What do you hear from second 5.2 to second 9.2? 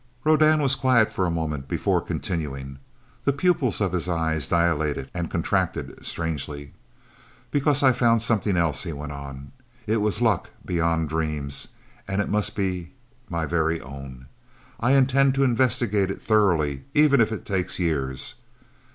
contracted strangely. "Because I found something else," he went